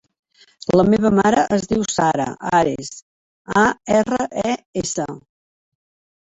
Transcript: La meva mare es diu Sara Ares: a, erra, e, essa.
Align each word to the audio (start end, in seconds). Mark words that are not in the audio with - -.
La 0.79 0.85
meva 0.93 1.09
mare 1.17 1.43
es 1.57 1.67
diu 1.73 1.83
Sara 1.95 2.25
Ares: 2.61 2.89
a, 3.65 3.67
erra, 3.99 4.21
e, 4.55 4.57
essa. 4.83 5.07